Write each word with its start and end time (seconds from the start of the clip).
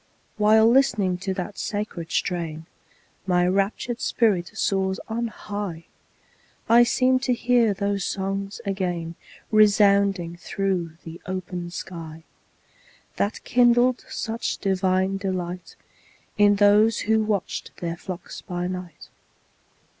While 0.37 0.67
listening 0.67 1.17
to 1.19 1.33
that 1.35 1.59
sacred 1.59 2.09
strain, 2.11 2.65
My 3.27 3.47
raptured 3.47 4.01
spirit 4.01 4.49
soars 4.57 4.99
on 5.07 5.27
high; 5.27 5.85
I 6.67 6.81
seem 6.81 7.19
to 7.19 7.35
hear 7.35 7.75
those 7.75 8.03
songs 8.03 8.59
again 8.65 9.13
Resounding 9.51 10.37
through 10.37 10.93
the 11.03 11.21
open 11.27 11.69
sky, 11.69 12.23
That 13.17 13.43
kindled 13.43 14.03
such 14.09 14.57
divine 14.57 15.17
delight, 15.17 15.75
In 16.35 16.55
those 16.55 17.01
who 17.01 17.21
watched 17.23 17.77
their 17.77 17.95
flocks 17.95 18.41
by 18.41 18.65
night. 18.65 19.09